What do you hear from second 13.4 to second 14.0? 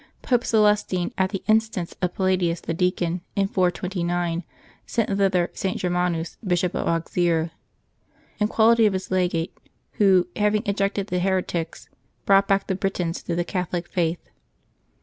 Catholic